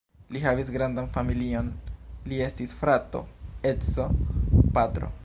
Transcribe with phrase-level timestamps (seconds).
[0.35, 1.69] Li havis grandan familion:
[2.31, 3.25] li estis frato,
[3.73, 4.09] edzo,
[4.79, 5.17] patro.